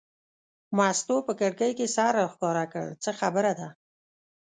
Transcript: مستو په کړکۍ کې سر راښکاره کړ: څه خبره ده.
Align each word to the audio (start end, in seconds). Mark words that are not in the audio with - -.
مستو 0.77 1.15
په 1.27 1.33
کړکۍ 1.39 1.71
کې 1.77 1.87
سر 1.95 2.11
راښکاره 2.17 2.65
کړ: 2.73 2.87
څه 3.03 3.11
خبره 3.19 3.51
ده. 3.59 3.69